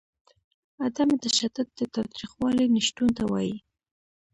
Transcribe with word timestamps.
عدم 0.85 1.09
تشدد 1.23 1.67
د 1.79 1.79
تاوتریخوالي 1.93 2.65
نشتون 2.75 3.09
ته 3.17 3.23
وايي. 3.31 3.57